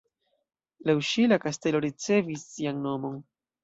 [0.89, 3.27] Laŭ ŝi la kastelo ricevis sian nomon.